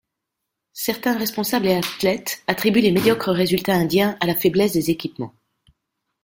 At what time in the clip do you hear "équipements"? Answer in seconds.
4.89-5.35